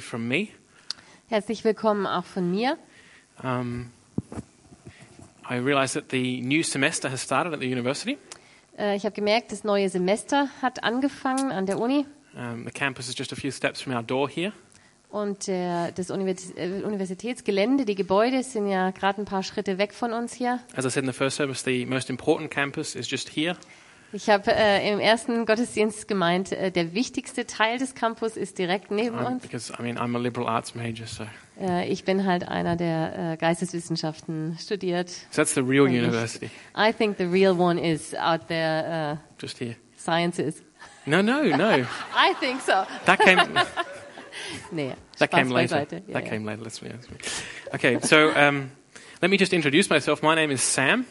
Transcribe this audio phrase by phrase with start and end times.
[0.00, 0.48] From me,
[1.28, 2.76] Herzlich willkommen auch von mir.
[3.42, 3.90] um,
[5.50, 8.16] I realize that the new semester has started at the university.
[8.78, 13.08] Äh, Ich habe gemerkt, das neue Semester hat angefangen an der Uni Um, the campus
[13.10, 14.52] is just a few steps from our door here.
[15.10, 19.92] und der, das Univers äh, Universitätsgelände, die Gebäude sind ja gerade ein paar Schritte weg
[19.92, 20.60] von uns hier.
[20.74, 23.56] As I said in the first service, the most important campus is just here.
[24.14, 28.90] Ich habe äh, im ersten Gottesdienst gemeint, äh, der wichtigste Teil des Campus ist direkt
[28.90, 29.42] neben Um, uns.
[29.42, 31.24] because, I mean, I'm a liberal arts major, so,
[31.60, 35.08] Äh, ich bin halt einer, der äh, Geisteswissenschaften studiert.
[35.08, 39.40] so that's the real ich- university, I think the real one is out there, uh,
[39.40, 39.76] just here.
[39.96, 40.62] sciences.
[41.06, 41.68] No, no, no.
[42.14, 42.72] I think so.
[43.06, 43.38] That came,
[44.72, 45.76] Nee, that Spaß came later.
[45.76, 46.02] beiseite.
[46.06, 46.28] Ja, that ja.
[46.30, 46.62] came later.
[46.62, 47.08] Let's be honest.
[47.74, 48.70] Okay, so um,
[49.22, 50.22] let me just introduce myself.
[50.22, 51.04] My name is Sam,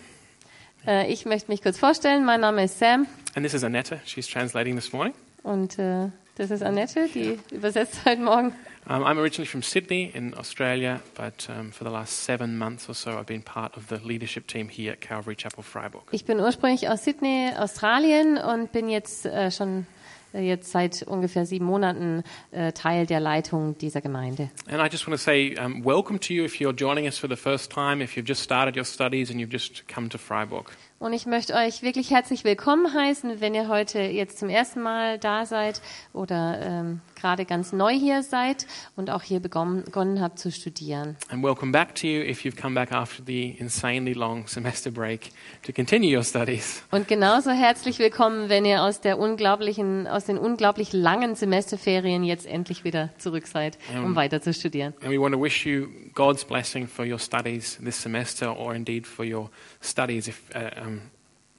[0.87, 2.25] Äh, ich möchte mich kurz vorstellen.
[2.25, 3.99] Mein Name ist Sam and this is Annette.
[4.05, 5.13] She's translating this morning.
[5.43, 8.53] und äh, das ist Annette, die übersetzt heute Morgen.
[8.89, 12.95] Um, I'm originally from Sydney in Australia, but um, for the last seven months or
[12.95, 16.03] so, I've been part of the leadership team here at Calvary Chapel Freiburg.
[16.11, 19.85] Ich bin ursprünglich aus Sydney, Australien und bin jetzt äh, schon
[20.33, 24.49] jetzt seit ungefähr sieben Monaten äh, Teil der Leitung dieser Gemeinde.
[24.67, 27.29] And I just want to say um, welcome to you if you're joining us for
[27.29, 30.71] the first time, if you've just started your studies and you've just come to Freiburg.
[31.01, 35.17] Und ich möchte euch wirklich herzlich willkommen heißen, wenn ihr heute jetzt zum ersten Mal
[35.17, 35.81] da seid
[36.13, 41.17] oder ähm, gerade ganz neu hier seid und auch hier begonnen, begonnen habt zu studieren.
[41.29, 45.31] And welcome back to you if you've come back after the insanely long semester break
[45.63, 46.83] to continue your studies.
[46.91, 52.45] Und genauso herzlich willkommen, wenn ihr aus der unglaublichen, aus den unglaublich langen Semesterferien jetzt
[52.45, 54.15] endlich wieder zurück seid, um Ähm.
[54.15, 54.93] weiter zu studieren.
[55.01, 59.07] And we want to wish you God's blessing for your studies this semester or indeed
[59.07, 59.49] for your
[59.81, 61.01] studies if, uh, um,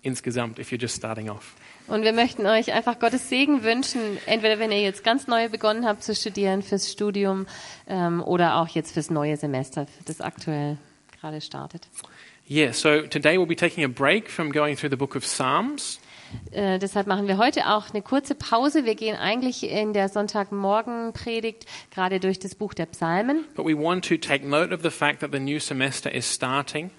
[0.03, 1.55] insgesamt if you're just starting off.
[1.89, 5.85] Und wir möchten euch einfach Gottes Segen wünschen, entweder wenn ihr jetzt ganz neu begonnen
[5.85, 7.47] habt zu studieren fürs Studium
[7.89, 10.79] ähm, oder auch jetzt fürs neue Semester, das aktuell
[11.21, 11.89] gerade startet.
[12.49, 16.01] Yeah, so today we'll be taking a break from going through the book of Psalms.
[16.51, 18.85] Äh, deshalb machen wir heute auch eine kurze Pause.
[18.85, 23.45] Wir gehen eigentlich in der Sonntagmorgen-Predigt gerade durch das Buch der Psalmen.
[23.55, 26.91] But we want to take note of the fact that the new semester is starting.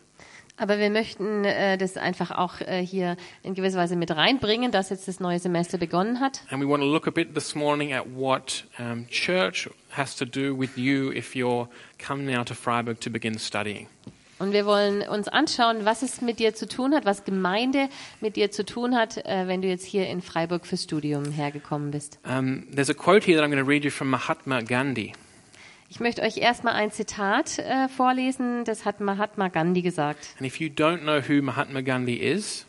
[0.55, 4.89] Aber wir möchten äh, das einfach auch äh, hier in gewisser Weise mit reinbringen, dass
[4.89, 6.41] jetzt das neue Semester begonnen hat.
[6.49, 10.25] And we want to look a bit this morning at what um, church has to
[10.25, 13.87] do with you if you're coming now to Freiburg to begin studying.
[14.39, 17.87] Und wir wollen uns anschauen, was es mit dir zu tun hat, was Gemeinde
[18.19, 21.91] mit dir zu tun hat, äh, wenn du jetzt hier in Freiburg fürs Studium hergekommen
[21.91, 22.19] bist.
[22.25, 25.13] Um, there's a quote here that I'm going to read you from Mahatma Gandhi.
[25.93, 30.33] Ich möchte euch erstmal ein Zitat äh, vorlesen, das hat Mahatma Gandhi gesagt.
[30.39, 32.65] And if you don't know who Mahatma Gandhi is,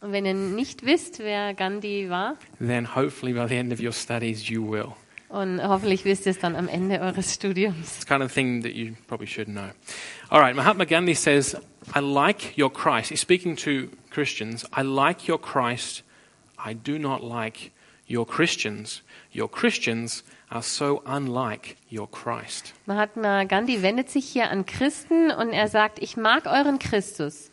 [0.00, 3.92] Und wenn ihr nicht wisst, wer Gandhi war, then hopefully by the end of your
[3.92, 4.88] studies you will.
[5.28, 7.94] und hoffentlich wisst ihr es dann am Ende eures Studiums.
[7.94, 9.70] It's kind of thing that you probably should know.
[10.28, 11.56] All right, Mahatma Gandhi says,
[11.94, 13.10] I like your Christ.
[13.10, 14.66] He's speaking to Christians.
[14.76, 16.02] I like your Christ.
[16.58, 17.70] I do not like
[18.08, 19.02] your Christians.
[19.30, 22.74] Your Christians are so unlike your Christ.
[22.86, 27.50] Mahatma Gandhi wendet sich hier an Christen und er sagt, ich mag euren Christus.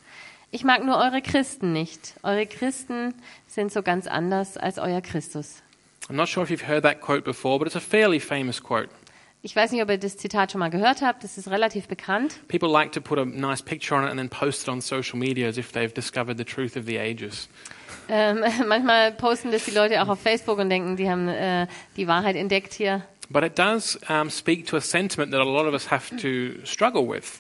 [0.52, 2.16] Ich mag nur eure Christen nicht.
[2.24, 3.14] Eure Christen
[3.48, 5.62] sind so ganz anders als euer Christus.
[6.10, 8.90] I'm not sure if you've heard that quote before, but it's a fairly famous quote.
[9.44, 11.24] Ich weiß nicht, ob ihr das Zitat schon mal gehört habt.
[11.24, 12.48] Das ist relativ bekannt.
[12.48, 15.18] People like to put a nice picture on it and then post it on social
[15.18, 17.48] media as if they've discovered the truth of the ages.
[18.12, 22.08] Ähm, manchmal posten das die Leute auch auf Facebook und denken, die haben äh, die
[22.08, 23.04] Wahrheit entdeckt hier.
[23.30, 26.66] But it does um, speak to a sentiment that a lot of us have to
[26.66, 27.40] struggle with.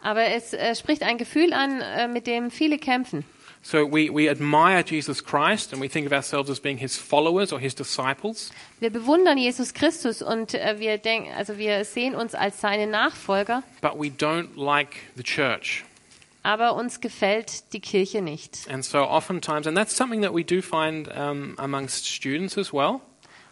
[0.00, 3.24] Aber es äh, spricht ein Gefühl an, äh, mit dem viele kämpfen.
[3.62, 7.50] So we, we admire Jesus Christ and we think of ourselves as being his followers
[7.52, 12.34] or his disciples, Wir bewundern Jesus Christus und äh, wir denken, also wir sehen uns
[12.34, 15.82] als seine Nachfolger, but we don't like the church.
[16.44, 18.68] Aber uns gefällt die Kirche nicht.
[18.70, 23.00] And so oftentimes, and that's something that we do find um, amongst students as well,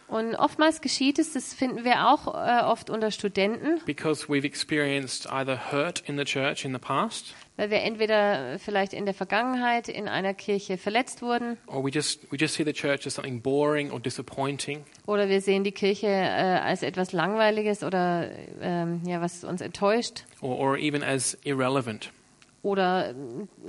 [0.07, 5.27] Und oftmals geschieht es, das finden wir auch äh, oft unter Studenten, because we've experienced
[5.31, 9.89] either hurt in the church in the past, weil wir entweder vielleicht in der Vergangenheit
[9.89, 11.57] in einer Kirche verletzt wurden.
[11.65, 15.41] Or we just, we just see the church as something boring or disappointing, oder wir
[15.41, 18.29] sehen die Kirche äh, als etwas Langweiliges oder
[18.61, 20.25] ähm, ja, was uns enttäuscht.
[20.41, 22.11] Or, or even as irrelevant.
[22.63, 23.13] Oder äh,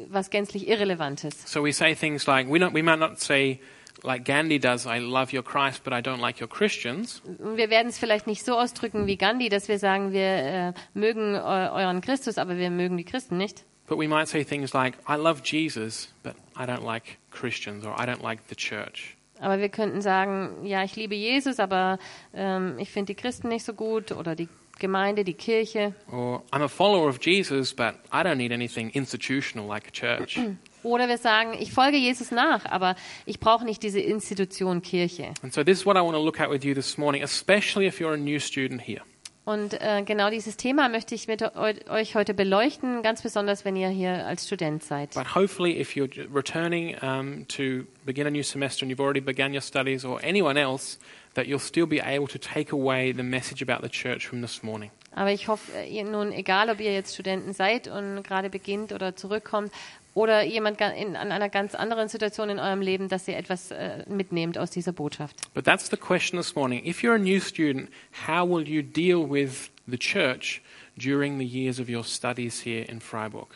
[0.08, 1.42] was gänzlich Irrelevantes.
[1.44, 3.60] So we say things like, we, don't, we might not say,
[4.02, 7.20] like Gandhi does, I love your Christ, but I don't like your Christians.
[7.38, 11.34] Wir werden es vielleicht nicht so ausdrücken wie Gandhi, dass wir sagen, wir äh, mögen
[11.34, 13.64] eu euren Christus, aber wir mögen die Christen nicht.
[13.86, 17.92] But we might say things like, I love Jesus, but I don't like Christians, or
[18.00, 19.16] I don't like the church.
[19.40, 21.98] Aber wir könnten sagen, ja, ich liebe Jesus, aber
[22.32, 25.94] ähm, ich finde die Christen nicht so gut oder die Gemeinde, die Kirche.
[26.10, 30.38] Or I'm a follower of Jesus, but I don't need anything institutional like a church.
[30.82, 32.94] Oder wir sagen, ich folge Jesus nach, aber
[33.24, 35.32] ich brauche nicht diese Institution Kirche.
[35.42, 37.86] and so this is what I want to look at with you this morning, especially
[37.86, 39.00] if you're a new student here.
[39.44, 43.76] Und äh, genau dieses Thema möchte ich mit eu euch heute beleuchten, ganz besonders, wenn
[43.76, 45.10] ihr hier als Student seid.
[45.14, 49.52] But hopefully, if you're returning um, to begin a new semester and you've already begun
[49.52, 50.98] your studies, or anyone else,
[51.34, 54.62] that you'll still be able to take away the message about the church from this
[54.62, 54.90] morning.
[55.14, 59.14] Aber ich hoffe, ihr nun, egal ob ihr jetzt Studenten seid und gerade beginnt oder
[59.14, 59.70] zurückkommt,
[60.14, 64.04] oder jemand in, an einer ganz anderen Situation in eurem Leben, dass ihr etwas äh,
[64.08, 65.36] mitnehmt aus dieser Botschaft.
[65.52, 66.84] But that's the question this morning.
[66.86, 67.90] If you're a new student,
[68.26, 70.62] how will you deal with the church
[70.96, 73.48] during the years of your studies here in Freiburg?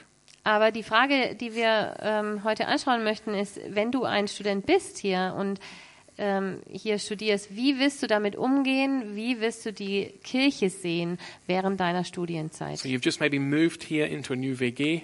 [0.45, 4.99] Aber die Frage, die wir ähm, heute anschauen möchten, ist, wenn du ein Student bist
[4.99, 5.61] hier und
[6.17, 9.15] ähm, hier studierst, wie wirst du damit umgehen?
[9.15, 12.79] Wie wirst du die Kirche sehen während deiner Studienzeit?
[12.79, 15.03] So you've just maybe moved here into a new WG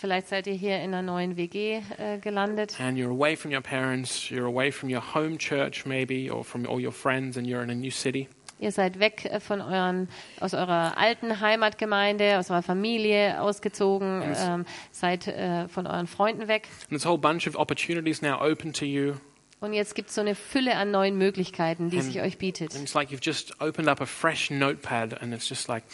[0.00, 3.60] Vielleicht seid ihr hier in einer neuen WG äh, gelandet and you're away from your
[3.60, 7.62] parents, you're away from your home church maybe, or from all your friends, and you're
[7.62, 8.26] in a new city.
[8.58, 10.08] Ihr seid weg äh, von euren,
[10.40, 16.68] aus eurer alten Heimatgemeinde, aus eurer Familie ausgezogen, ähm, seid äh, von euren Freunden weg.
[16.84, 19.16] And there's a whole bunch of opportunities now open to you.
[19.60, 22.74] Und jetzt gibt es so eine Fülle an neuen Möglichkeiten, die And- sich euch bietet.
[22.74, 25.84] And it's like you've just opened up a fresh notepad and it's just like,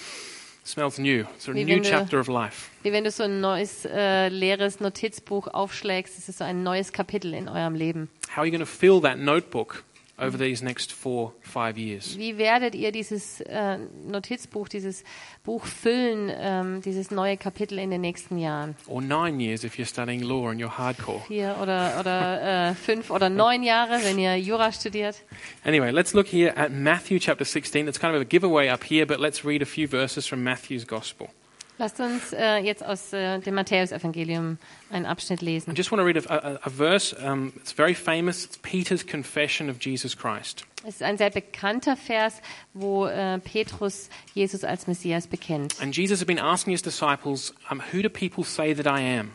[0.67, 1.25] smells new.
[1.37, 2.71] It's a Wie new du- chapter of life.
[2.83, 6.93] Wie wenn du so ein neues, äh, leeres Notizbuch aufschlägst, es ist so ein neues
[6.93, 8.09] Kapitel in eurem Leben.
[8.31, 9.83] How are you going to fill that notebook
[10.19, 12.17] over these next four, five years?
[12.17, 15.05] Wie werdet ihr dieses äh, Notizbuch, dieses
[15.45, 18.77] Buch füllen, ähm, dieses neue Kapitel in den nächsten Jahren?
[18.87, 21.21] Or nine years if you're studying law and you're hardcore.
[21.27, 25.17] Vier oder, oder äh, fünf oder neun Jahre, wenn ihr Jura studiert?
[25.65, 27.89] Anyway, let's look here at Matthew chapter 16.
[27.89, 30.87] It's kind of a giveaway up here, but let's read a few verses from Matthew's
[30.87, 31.29] gospel.
[31.78, 34.56] Lasst uns äh, jetzt aus äh, dem Matthäusevangelium
[34.90, 35.75] einen Abschnitt I lesen.
[35.75, 37.14] just want to read a, a, a verse.
[37.23, 38.44] Um, it's very famous.
[38.46, 40.64] It's Peter's confession of Jesus Christ.
[40.84, 42.40] Es ist ein sehr bekannter Vers,
[42.73, 45.75] wo äh, Petrus Jesus als Messias bekennt.
[45.82, 49.32] And Jesus had been asking his disciples, um, Who do people say that I am?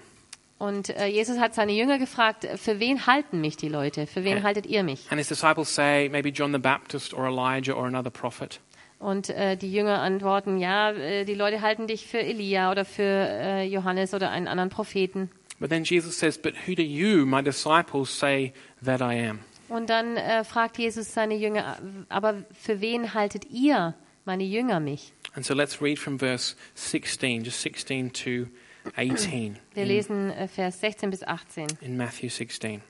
[0.57, 4.05] Und äh, Jesus hat seine Jünger gefragt, für wen halten mich die Leute?
[4.05, 5.07] Für wen haltet ihr mich?
[5.09, 8.59] And his disciples say, maybe John the Baptist or Elijah or another prophet.
[9.01, 13.01] Und äh, die Jünger antworten, ja, äh, die Leute halten dich für Elia oder für
[13.03, 15.31] äh, Johannes oder einen anderen Propheten.
[15.59, 18.53] But then Jesus says, But who do you, my disciples, say
[18.86, 19.39] that I am?
[19.69, 21.77] Und dann äh, fragt Jesus seine Jünger,
[22.09, 23.95] aber für wen haltet ihr,
[24.25, 25.13] meine Jünger, mich?
[25.33, 28.48] And so let's read from verse 16, just 16 to
[28.95, 32.81] 18 Wir lesen äh, Vers 16 bis 18 in Matthew 16.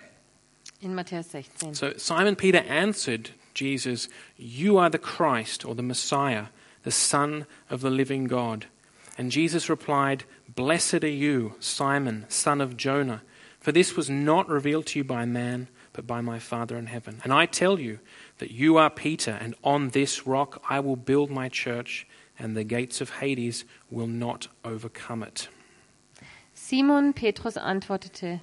[0.82, 1.74] in Matthäus 16.
[1.74, 4.08] So Simon Peter answered Jesus,
[4.38, 6.48] You are the Christ or the Messiah,
[6.84, 8.66] the Son of the living God.
[9.18, 13.22] And Jesus replied, Blessed are you, Simon, son of Jonah,
[13.60, 17.22] for this was not revealed to you by man, but by my Father in heaven.
[17.24, 18.00] And I tell you
[18.40, 22.08] that you are Peter, and on this rock I will build my church,
[22.40, 25.50] and the gates of Hades will not overcome it.
[26.54, 28.40] Simon Petrus antwortete,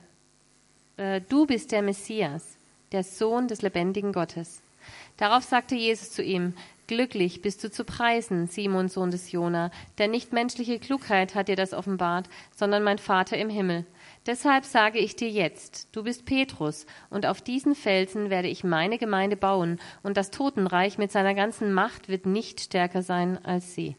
[0.96, 2.56] äh, du bist der Messias,
[2.92, 4.60] der Sohn des lebendigen Gottes.
[5.18, 6.54] Darauf sagte Jesus zu ihm,
[6.88, 11.54] Glücklich bist du zu preisen, Simon, Sohn des Jona, denn nicht menschliche Klugheit hat dir
[11.54, 13.84] das offenbart, sondern mein Vater im Himmel.
[14.26, 18.96] Deshalb sage ich dir jetzt, du bist Petrus, und auf diesen Felsen werde ich meine
[18.96, 23.94] Gemeinde bauen, und das Totenreich mit seiner ganzen Macht wird nicht stärker sein als sie.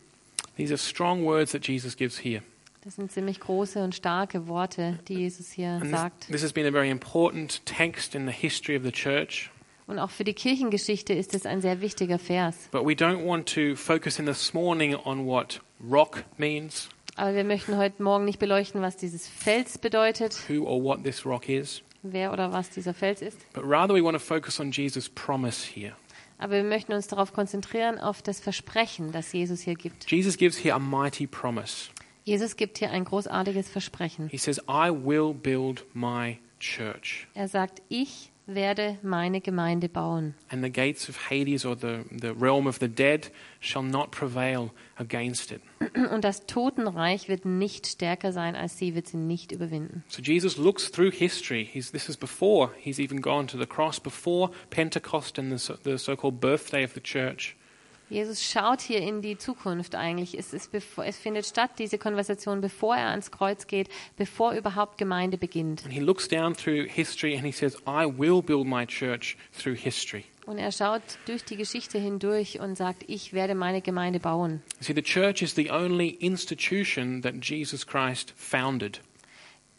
[0.57, 2.41] These are strong words that Jesus gives here.
[2.83, 6.27] Das sind ziemlich große und starke Worte, die Jesus hier And sagt.
[6.31, 9.51] this has been a very important text in the history of the church.
[9.89, 12.55] Und auch für die Kirchengeschichte ist es ein sehr wichtiger Vers.
[12.71, 17.43] But we don't want to focus in this morning on what rock means, Aber wir
[17.43, 21.81] möchten heute Morgen nicht beleuchten, was dieses Fels bedeutet, who or what this rock is,
[22.03, 23.37] wer oder was dieser Fels ist.
[23.53, 25.93] but rather we want to focus on Jesus' promise here.
[26.37, 30.09] Aber wir möchten uns darauf konzentrieren, auf das Versprechen, das Jesus hier gibt.
[30.11, 31.89] Jesus gives here a mighty promise.
[32.25, 34.29] Jesus gibt hier ein großartiges Versprechen.
[34.29, 40.33] He says, I will build my church, Er sagt, ich werde meine Gemeinde bauen.
[40.49, 44.71] and the gates of Hades or the, the realm of the dead shall not prevail
[44.97, 45.61] against it.
[46.11, 50.03] Und das Totenreich wird nicht stärker sein als sie, wird sie nicht überwinden.
[50.07, 51.63] So Jesus looks through history.
[51.71, 55.77] He's, this is before he's even gone to the cross, before Pentecost and the, so-
[55.83, 57.55] the so called birthday of the church.
[58.09, 60.37] Jesus schaut hier in die Zukunft eigentlich.
[60.37, 63.87] Es, ist es findet statt, diese Konversation, bevor er ans Kreuz geht,
[64.17, 65.83] bevor überhaupt Gemeinde beginnt.
[65.83, 69.75] And he looks down through history and he says, I will build my church through
[69.75, 70.25] history.
[70.47, 74.63] Und er schaut durch die Geschichte hindurch und sagt, ich werde meine Gemeinde bauen.
[74.79, 79.01] See, the church is the only institution that Jesus Christ founded.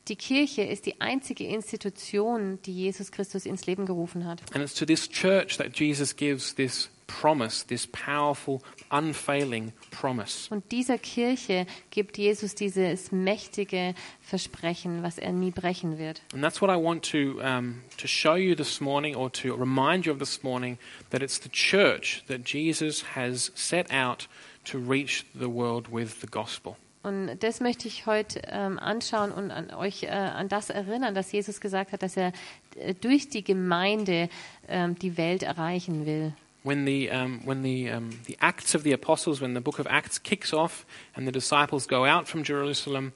[0.06, 4.42] Die Kirche ist die einzige Institution, die Jesus Christus ins Leben gerufen hat.
[4.54, 6.88] And it's to this church that Jesus gives this
[7.20, 10.48] promise, this powerful, unfailing promise.
[10.50, 16.22] Und dieser Kirche gibt Jesus dieses mächtige Versprechen, was er nie brechen wird.
[16.32, 20.06] And that's what I want to, um, to show you this morning, or to remind
[20.06, 20.78] you of this morning,
[21.10, 24.28] that it's the church that Jesus has set out
[24.64, 26.76] to reach the world with the gospel.
[27.02, 31.32] Und das möchte ich heute ähm, anschauen und an euch äh, an das erinnern, dass
[31.32, 32.32] Jesus gesagt hat, dass er
[32.76, 34.28] äh, durch die Gemeinde
[34.68, 36.34] ähm, die Welt erreichen will.
[36.62, 39.86] When the, um, when the, um, the Acts of the Apostles, when the book of
[39.86, 40.84] Acts kicks off
[41.16, 43.12] and the disciples go out from Jerusalem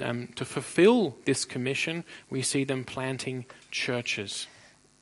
[0.00, 4.48] um, to fulfill this commission, we see them planting churches.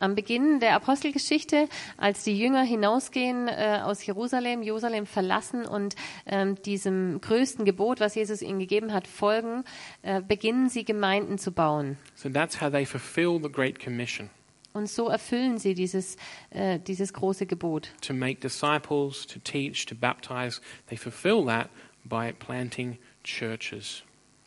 [0.01, 5.95] Am Beginn der Apostelgeschichte, als die Jünger hinausgehen äh, aus Jerusalem, Jerusalem verlassen und
[6.27, 9.65] ähm, diesem größten Gebot, was Jesus ihnen gegeben hat, folgen,
[10.03, 11.97] äh, beginnen sie Gemeinden zu bauen.
[12.17, 14.29] So that's how they fulfill the Great Commission
[14.77, 16.17] Und so erfüllen sie dieses,
[16.51, 17.93] äh, dieses große Gebot.
[18.01, 20.61] to make disciples, to teach, to baptize.
[20.89, 21.71] They fulfill that
[22.05, 24.03] by planting churches.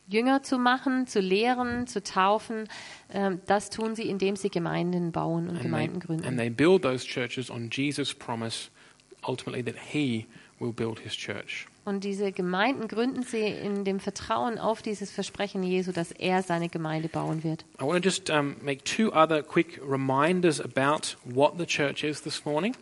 [0.10, 2.67] Jünger zu machen, zu lehren, zu taufen,
[3.10, 6.38] ähm, das tun sie, indem sie Gemeinden bauen und And Gemeinden they, and gründen.
[6.38, 8.69] they build those churches on Jesus' promise,
[9.25, 10.25] ultimately, that He
[10.59, 11.67] will build His church.
[11.85, 16.67] Und diese Gemeinden gründen sie in dem Vertrauen auf dieses Versprechen Jesu, dass er seine
[16.67, 17.63] Gemeinde bauen wird.
[17.79, 22.21] I want to just um, make two other quick reminders about what the church is
[22.21, 22.75] this morning.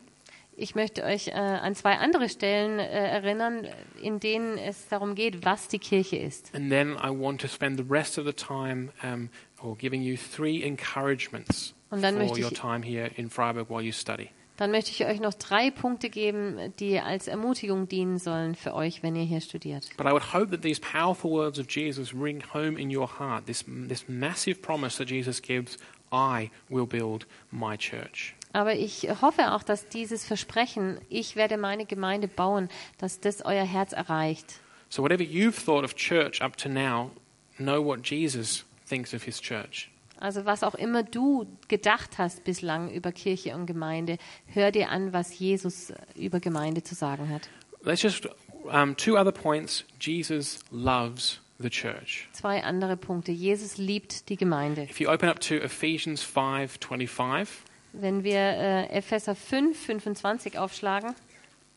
[0.57, 3.67] Ich möchte euch äh, an zwei andere Stellen äh, erinnern,
[4.01, 6.49] in denen es darum geht, was die Kirche ist.
[6.55, 9.29] And then I want to spend the rest of the time um,
[9.61, 13.69] or giving you three encouragements Und dann for möchte your ich- time here in Freiburg
[13.69, 14.29] while you study.
[14.57, 19.03] Dann möchte ich euch noch drei Punkte geben, die als Ermutigung dienen sollen für euch,
[19.03, 19.89] wenn ihr hier studiert.
[19.97, 23.45] But I would hope that these powerful words of Jesus ring home in your heart.
[23.47, 25.77] This, this massive promise that Jesus gives
[26.11, 28.33] I will build my church.
[28.53, 33.65] Aber ich hoffe auch, dass dieses Versprechen, ich werde meine Gemeinde bauen, dass das euer
[33.65, 34.61] Herz erreicht.
[34.87, 37.11] So, whatever you've thought of church up to now,
[37.57, 39.89] know what Jesus thinks of his church.
[40.19, 44.17] Also was auch immer du gedacht hast bislang über Kirche und Gemeinde,
[44.47, 47.49] hör dir an, was Jesus über Gemeinde zu sagen hat.
[47.83, 48.27] Let's just,
[48.63, 49.85] um, two other points.
[49.99, 52.27] Jesus loves the church.
[52.33, 53.31] Zwei andere Punkte.
[53.31, 54.83] Jesus liebt die Gemeinde.
[54.83, 57.47] If you open up to Ephesians 5:25,
[57.93, 61.13] Wenn wir äh, Epheser 5, 25 aufschlagen,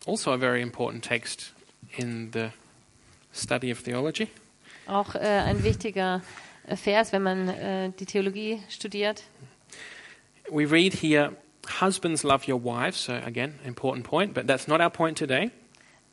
[0.07, 1.52] also a very important text
[1.97, 2.49] in the
[3.33, 4.28] study of theology.
[4.87, 9.22] auch äh, ein wichtiger äh, Vers, wenn man äh, die Theologie studiert.
[10.50, 11.32] We read here,
[11.80, 13.04] husbands love your wives.
[13.04, 15.50] So again, important point, but that's not our point today.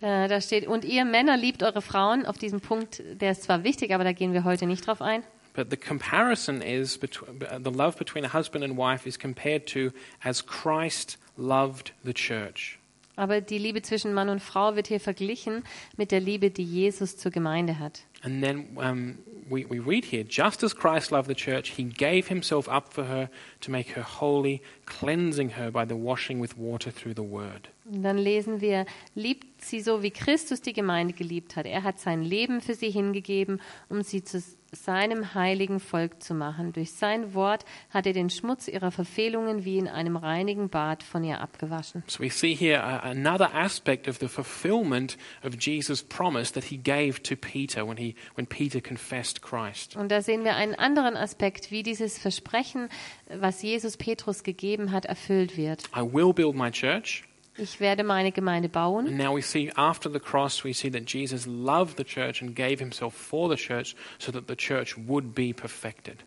[0.01, 2.25] Äh, da steht, und ihr Männer liebt eure Frauen.
[2.25, 5.23] Auf diesen Punkt, der ist zwar wichtig, aber da gehen wir heute nicht drauf ein.
[5.53, 9.91] But the comparison is between, the love between a husband and wife is compared to
[10.21, 12.77] as Christ loved the church.
[13.15, 15.63] Aber die Liebe zwischen Mann und Frau wird hier verglichen
[15.95, 18.01] mit der Liebe, die Jesus zur Gemeinde hat.
[18.25, 22.27] And then um, we, we read here, just as Christ loved the church, he gave
[22.27, 23.29] himself up for her
[23.61, 27.69] to make her holy, cleansing her by the washing with water through the word.
[27.85, 31.67] Und dann lesen wir, liebt sie so, wie Christus die Gemeinde geliebt hat.
[31.67, 34.41] Er hat sein Leben für sie hingegeben, um sie zu
[34.75, 36.73] seinem heiligen Volk zu machen.
[36.73, 41.23] Durch sein Wort hat er den Schmutz ihrer Verfehlungen wie in einem reinigen Bad von
[41.23, 42.03] ihr abgewaschen.
[42.07, 46.77] So we see here uh, another aspect of the fulfillment of Jesus' promise that he
[46.77, 49.95] gave to Peter when, he, when Peter confessed Christ.
[49.95, 52.89] Und da sehen wir einen anderen Aspekt, wie dieses Versprechen,
[53.27, 55.83] was Jesus Petrus gegeben hat, erfüllt wird.
[55.95, 57.23] I will build my church.
[57.57, 59.07] Ich werde meine Gemeinde bauen.
[59.07, 62.53] And now we see after the cross, we see that Jesus loved the church and
[62.53, 66.25] gave himself for the church so that the church would be perfected.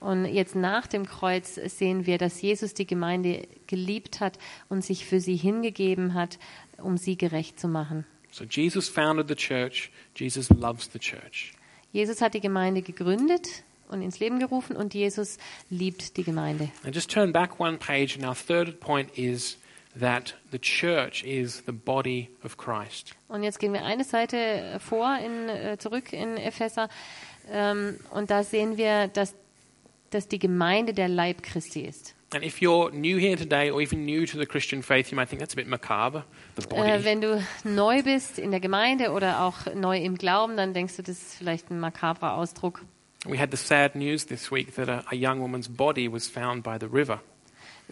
[0.00, 4.36] Und jetzt nach dem Kreuz sehen wir, dass Jesus die Gemeinde geliebt hat
[4.68, 6.40] und sich für sie hingegeben hat,
[6.78, 8.04] um sie gerecht zu machen.
[8.32, 9.90] So Jesus founded the church.
[10.14, 11.52] Jesus loves the church.
[11.92, 15.36] Jesus hat die Gemeinde gegründet und ins Leben gerufen und Jesus
[15.68, 16.70] liebt die Gemeinde.
[16.82, 19.58] Now just turn back one page, and our third point is
[19.98, 23.14] that the church is the body of Christ.
[23.28, 26.88] Und jetzt gehen wir eine Seite vor, in, äh, zurück in Epheser.
[27.50, 29.34] Ähm, und da sehen wir, dass
[30.14, 32.14] dass die Gemeinde der Leib Christi ist.
[32.34, 35.28] And if you're new here today or even new to the Christian faith, you might
[35.28, 36.24] think that's a bit macabre,
[36.56, 36.90] the body.
[36.90, 40.96] Äh, wenn du neu bist in der Gemeinde oder auch neu im Glauben, dann denkst
[40.96, 42.82] du, das ist vielleicht ein makabrer Ausdruck.
[43.26, 46.62] We had the sad news this week that a, a young woman's body was found
[46.64, 47.20] by the river.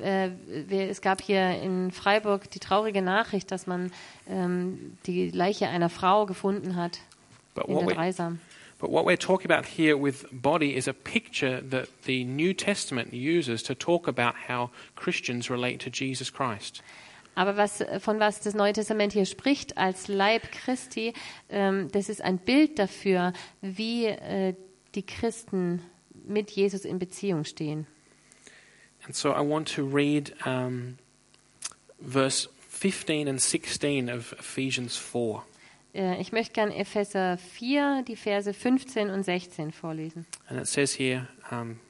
[0.00, 3.92] Äh, wir, es gab hier in Freiburg die traurige Nachricht, dass man
[4.28, 7.00] ähm, die Leiche einer Frau gefunden hat
[7.54, 8.40] But in der we, Dreisam.
[8.80, 13.12] But what we're talking about here with body is a picture that the New Testament
[13.12, 16.82] uses to talk about how Christians relate to Jesus Christ.
[17.36, 21.12] Aber was, von was das Neue Testament hier spricht als Leib Christi,
[21.48, 24.54] ähm, das ist ein Bild dafür, wie äh,
[24.94, 25.82] die Christen
[26.26, 27.86] mit Jesus in Beziehung stehen.
[29.06, 30.98] And so I want to read um,
[32.00, 35.42] verse 15 and 16 of Ephesians 4.
[35.94, 40.26] Äh, ich möchte gern Epheser 4, die Verse 15 und 16 vorlesen.
[40.48, 41.80] And it says here, um,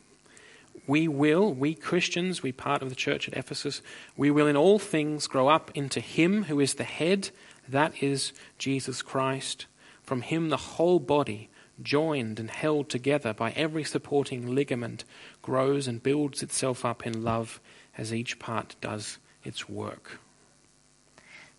[0.86, 3.82] we will, we Christians, we part of the church at Ephesus,
[4.16, 7.30] we will in all things grow up into Him who is the head,
[7.68, 9.66] that is Jesus Christ.
[10.02, 11.48] From Him the whole body,
[11.82, 15.04] joined and held together by every supporting ligament,
[15.42, 17.60] grows and builds itself up in love
[17.96, 20.18] as each part does its work.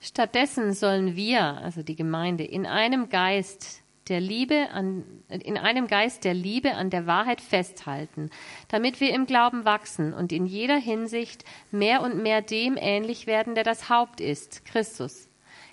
[0.04, 6.24] Stattdessen sollen wir, also die Gemeinde, in einem Geist der Liebe an, in einem Geist
[6.24, 8.32] der Liebe an der Wahrheit festhalten,
[8.68, 13.54] damit wir im Glauben wachsen und in jeder Hinsicht mehr und mehr dem ähnlich werden,
[13.54, 15.30] der das Haupt ist, Christus.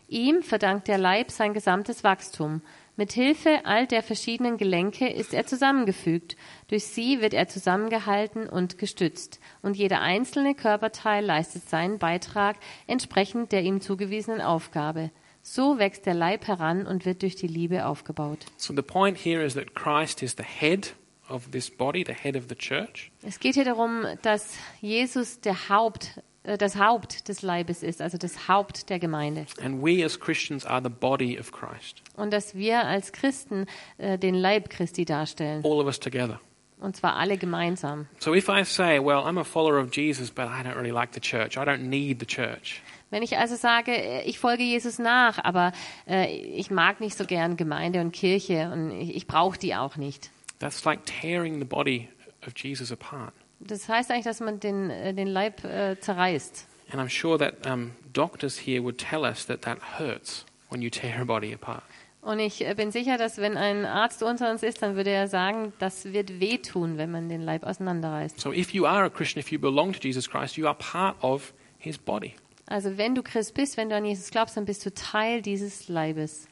[0.08, 2.60] Ihm verdankt der Leib sein gesamtes Wachstum.
[2.96, 6.36] Mit Hilfe all der verschiedenen Gelenke ist er zusammengefügt.
[6.68, 9.40] Durch sie wird er zusammengehalten und gestützt.
[9.62, 15.10] Und jeder einzelne Körperteil leistet seinen Beitrag entsprechend der ihm zugewiesenen Aufgabe.
[15.42, 18.38] So wächst der Leib heran und wird durch die Liebe aufgebaut.
[18.56, 20.94] So the point here is that Christ is the head
[21.28, 23.10] of this body, the head of the church.
[23.22, 28.18] Es geht hier darum, dass Jesus der Haupt, äh, das Haupt des Leibes ist, also
[28.18, 29.46] das Haupt der Gemeinde.
[29.62, 33.66] And we as Christians are the body of Christ, Und dass wir als Christen
[33.98, 35.62] äh, den Leib Christi darstellen.
[35.64, 36.40] all of us together.
[36.80, 38.06] Und zwar alle gemeinsam.
[38.18, 41.12] So if I say, well, I'm a follower of Jesus, but I don't really like
[41.12, 42.80] the church, I don't need the church,
[43.10, 45.72] Wenn ich also sage, äh, ich folge Jesus nach, aber
[46.06, 49.96] äh, ich mag nicht so gern Gemeinde und Kirche und ich, ich brauche die auch
[49.96, 50.30] nicht.
[50.60, 52.08] that's like tearing the body
[52.46, 53.32] of Jesus apart.
[53.60, 56.66] Das heißt eigentlich, dass man den, äh, den Leib äh, zerreißt.
[56.92, 60.90] And I'm sure that um, doctors here would tell us that that hurts when you
[60.90, 61.82] tear a body apart.
[62.28, 65.28] Und ich äh, bin sicher, dass wenn ein Arzt unter uns ist, dann würde er
[65.28, 68.38] sagen, das wird wehtun, wenn man den Leib auseinanderreißt.
[68.38, 71.16] So if you are a Christian, if you belong to Jesus Christ, you are part
[71.24, 72.34] of his body.
[72.66, 75.88] Also wenn du Christ bist, wenn du an Jesus glaubst, dann bist du Teil dieses
[75.88, 76.48] Leibes.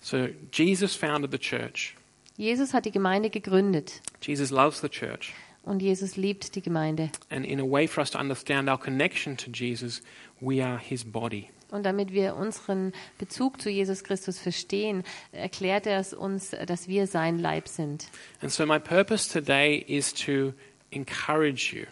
[0.00, 1.94] So Jesus founded the church.
[2.38, 5.34] Jesus hat die Gemeinde gegründet Jesus loves the church.
[5.62, 7.10] und Jesus liebt die Gemeinde.
[7.28, 10.00] And in a way for us to understand our connection to Jesus,
[10.40, 11.50] we are his body.
[11.70, 17.06] Und damit wir unseren Bezug zu Jesus Christus verstehen, erklärt er es uns, dass wir
[17.06, 18.08] sein Leib sind.
[18.40, 20.54] And so my purpose today is to
[20.90, 21.86] encourage you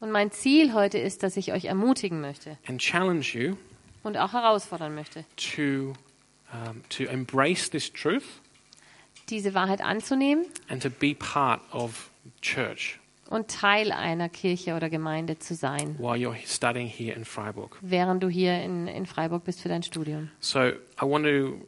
[0.00, 3.56] Und mein Ziel heute ist, dass ich euch ermutigen möchte and challenge you
[4.02, 5.92] und auch herausfordern möchte, to,
[6.52, 8.24] um, to embrace this truth
[9.28, 12.98] diese Wahrheit anzunehmen and to be part of church
[13.30, 17.78] und Teil einer Kirche oder Gemeinde zu sein, while you're studying here in Freiburg.
[17.80, 20.30] während du hier in, in Freiburg bist für dein Studium.
[20.40, 21.60] So I want to,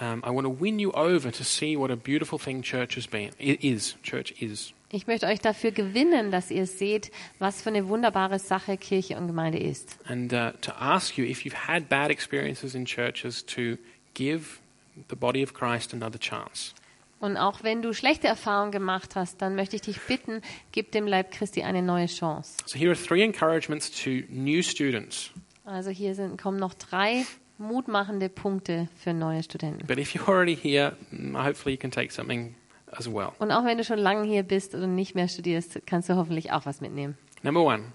[0.00, 3.06] um, I want to win you over to see what a beautiful thing church has
[3.06, 3.30] been.
[3.38, 4.72] It is church is.
[4.90, 9.26] Ich möchte euch dafür gewinnen, dass ihr seht, was für eine wunderbare Sache Kirche und
[9.26, 9.98] Gemeinde ist.
[10.08, 13.76] and uh, to ask you if you've had bad experiences in churches to
[14.14, 14.60] give
[15.10, 16.72] the body of Christ another chance.
[17.20, 20.40] Und auch wenn du schlechte Erfahrungen gemacht hast, dann möchte ich dich bitten,
[20.72, 22.56] gib dem Leib Christi eine neue Chance.
[22.66, 25.30] So here are three encouragements to new students.
[25.64, 27.26] Also hier sind, kommen noch drei
[27.58, 29.86] mutmachende Punkte für neue Studenten.
[29.86, 32.54] But if you're already here, mm, hopefully you can take something
[32.92, 33.32] as well.
[33.38, 36.52] Und auch wenn du schon lange hier bist und nicht mehr studierst, kannst du hoffentlich
[36.52, 37.18] auch was mitnehmen.
[37.42, 37.92] Number one,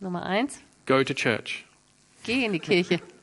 [0.00, 1.64] Nummer eins, go to church.
[2.24, 3.00] geh in die Kirche.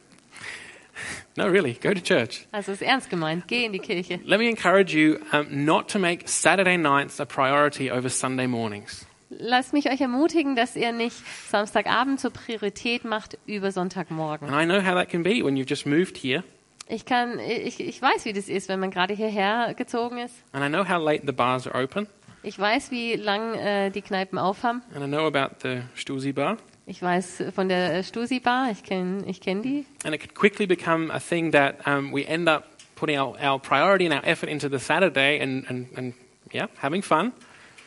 [1.36, 2.45] No, really, go to church.
[2.51, 4.19] Also ist ernst gemeint, geh in die Kirche.
[4.23, 9.05] Let me encourage you um, not to make Saturday nights a priority over Sunday mornings.
[9.29, 11.17] Lasst mich euch ermutigen, dass ihr nicht
[11.49, 14.47] Samstagabend zur Priorität macht über Sonntagmorgen.
[14.49, 16.43] And I know how that can be when you've just moved here,
[16.88, 20.36] Ich kann, ich, ich weiß, wie das ist, wenn man gerade hierher gezogen ist.
[20.53, 22.08] and I know how late the bars are open,
[22.43, 24.84] Ich weiß, wie lang äh, die Kneipen aufhaben.
[24.93, 26.58] and I know about the Stusi bar.
[26.88, 29.86] Ich weiß von der Stusi Bar, ich kenne ich kenn die.
[30.04, 33.60] And it could quickly become a thing that um, we end up putting our, our
[33.60, 36.13] priority and our effort into the Saturday and, and, and
[36.54, 37.32] yeah, having fun.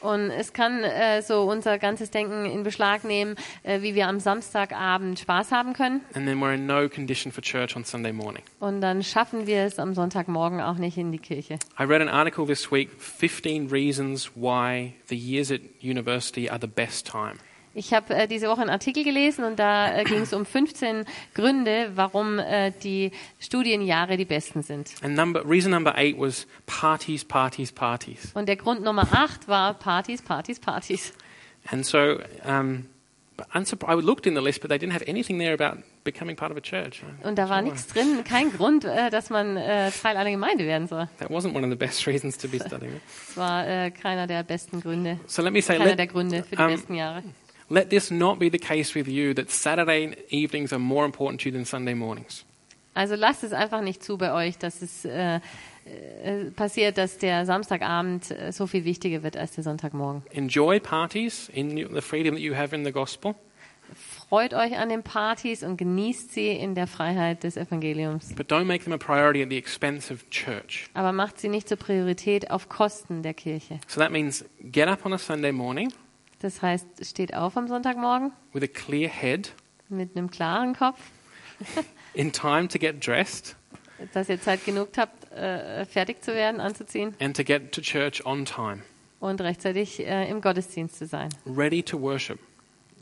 [0.01, 3.35] Und es kann äh, so unser ganzes Denken in Beschlag nehmen,
[3.65, 6.03] äh, wie wir am Samstagabend Spaß haben können.
[6.15, 8.43] and then we're in no condition for church on Sunday morning.
[8.61, 11.59] Und dann schaffen wir es am Sonntagmorgen auch nicht in die Kirche.
[11.81, 16.69] I read an article this week 15 reasons why the years at university are the
[16.69, 17.39] best time.
[17.79, 21.05] Ich habe äh, diese Woche einen Artikel gelesen und da äh, ging es um 15
[21.33, 24.91] Gründe, warum äh, die Studienjahre die besten sind.
[25.01, 28.33] And number, reason number eight was parties, parties, parties.
[28.35, 31.13] Und der Grund Nummer 8 war Partys, Partys, Partys.
[31.71, 32.87] And so um,
[33.37, 36.35] but unsurpri- I looked in the list, but they didn't have anything there about becoming
[36.35, 37.05] part of a church.
[37.23, 40.89] Und da war nichts drin, kein Grund, äh, dass man äh, Teil einer Gemeinde werden
[40.89, 41.09] soll.
[41.21, 43.03] That wasn't one of the best reasons to be studying it.
[43.29, 46.43] Das war äh, keiner der besten Gründe, So let me say, keiner let, der Gründe
[46.43, 47.23] für die um, besten Jahre.
[47.71, 51.49] Let this not be the case with you that Saturday evenings are more important to
[51.49, 52.45] you than Sunday mornings.
[52.95, 55.37] Also lasst es einfach nicht zu bei euch, dass es äh,
[56.25, 60.23] äh, passiert, dass der Samstagabend äh, so viel wichtiger wird als der Sonntagmorgen.
[60.33, 63.35] Enjoy parties in the freedom that you have in the gospel,
[64.29, 68.35] Freut euch an den Partys und genießt sie in der Freiheit des Evangeliums.
[68.35, 70.91] but don't make them a priority at the expense of church.
[70.93, 73.81] Aber macht sie nicht zur Priorität auf Kosten der Kirche.
[73.87, 75.91] So that means get up on a Sunday morning
[76.41, 79.53] Das heißt, steht auf am Sonntagmorgen with a clear head,
[79.89, 80.99] mit einem klaren Kopf,
[82.15, 83.57] in time to get dressed,
[84.13, 88.25] dass ihr Zeit genug habt, äh, fertig zu werden, anzuziehen and to get to church
[88.25, 88.83] on time,
[89.21, 91.29] und rechtzeitig äh, im Gottesdienst zu sein.
[91.47, 92.39] ready to worship.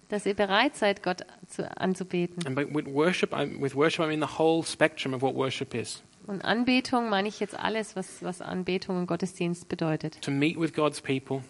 [0.08, 2.46] Dass ihr bereit seid, Gott zu, anzubeten.
[2.46, 6.02] And with worship, I, with worship, I mean the whole spectrum of what worship is.
[6.28, 10.20] Und Anbetung meine ich jetzt alles, was, was Anbetung und Gottesdienst bedeutet.
[10.22, 11.42] To meet with God's people,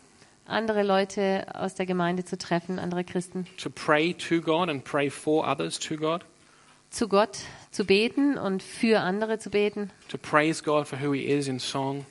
[0.48, 3.46] Andere Leute aus der Gemeinde zu treffen, andere Christen.
[3.56, 6.24] to pray to God and pray for others to God,
[6.90, 7.38] Zu Gott
[7.72, 9.90] zu beten und für andere zu beten.
[10.08, 12.06] to praise God for who He is in song,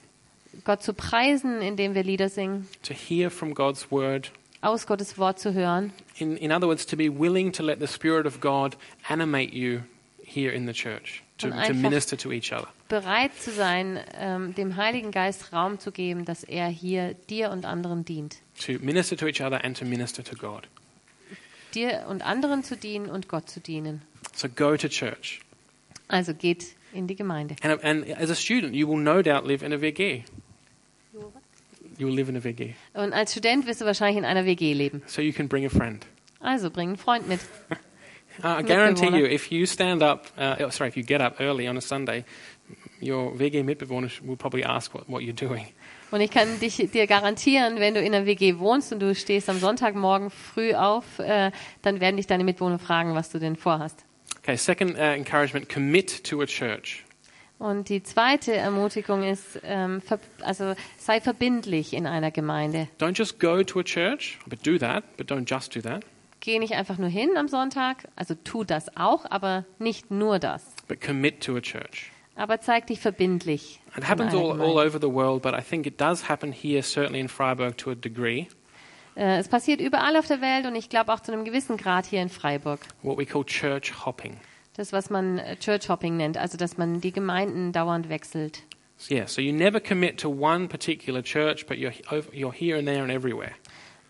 [0.66, 2.68] Gott zu preisen, indem wir Lieder singen.
[2.84, 4.32] to hear from God's word.
[4.62, 5.94] Aus Gottes Wort zu hören.
[6.18, 8.76] In, in other words, to be willing to let the Spirit of God
[9.08, 9.82] animate you
[10.24, 12.68] here in the church, to, to minister to each other.
[12.88, 17.66] Bereit zu sein, ähm, dem Heiligen Geist Raum zu geben, dass er hier dir und
[17.66, 18.38] anderen dient.
[18.66, 20.68] To minister to each other and to minister to God.
[21.74, 24.02] Dir und anderen zu dienen und Gott zu dienen.
[24.34, 25.42] So go to church.
[26.08, 27.56] Also geht in die Gemeinde.
[27.62, 30.24] And, and as a student, you will no doubt live in a VG.
[31.98, 32.76] You will live in a VG.
[32.94, 35.02] Und als Student wirst du wahrscheinlich in einer WG leben.
[35.06, 36.06] So you can bring a friend.
[36.40, 37.40] Also bring einen Freund mit.
[38.44, 41.36] Uh, I guarantee you, if you stand up, uh, oh, sorry, if you get up
[41.40, 42.26] early on a Sunday,
[43.00, 45.68] your VG Mitbewohner will probably ask what, what you're doing.
[46.12, 49.50] Und ich kann dich, dir garantieren, wenn du in einer WG wohnst und du stehst
[49.50, 54.06] am Sonntagmorgen früh auf, äh, dann werden dich deine Mitbewohner fragen, was du denn vorhast.
[54.38, 57.04] Okay, second uh, encouragement commit to a church.
[57.58, 60.02] Und die zweite Ermutigung ist, ähm,
[60.42, 62.88] also sei verbindlich in einer Gemeinde.
[63.00, 66.06] Don't just go to a church, but do that, but don't just do that.
[66.46, 70.76] Geh nicht einfach nur hin am Sonntag, also tu das auch, aber nicht nur das.
[70.88, 72.12] But commit to a church.
[72.36, 73.82] Aber zeig dich verbindlich.
[73.98, 77.20] It happens all, all over the world, but I think it does happen here, certainly
[77.20, 78.46] in Freiburg, to a degree.
[79.16, 82.06] Äh, es passiert überall auf der Welt und ich glaube auch zu einem gewissen Grad
[82.06, 82.82] hier in Freiburg.
[83.02, 84.38] What we call church hopping.
[84.76, 88.62] Das, was man äh, Church Hopping nennt, also dass man die Gemeinden dauernd wechselt.
[88.98, 91.94] So, yeah, so you never commit to one particular church, but you're,
[92.32, 93.54] you're here and there and everywhere.